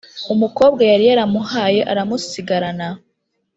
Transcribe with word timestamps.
umukobwa 0.33 0.81
yari 0.91 1.05
yaramuhaye 1.09 1.81
aramusigarana. 1.91 2.87